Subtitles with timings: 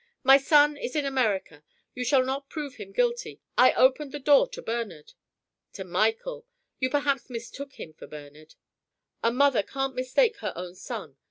[0.23, 1.63] "My son is in America.
[1.93, 3.39] You shall not prove him guilty.
[3.55, 5.13] I opened the door to Bernard."
[5.73, 6.47] "To Michael.
[6.79, 8.55] You perhaps mistook him for Bernard."
[9.21, 11.17] "A mother can't mistake her own son.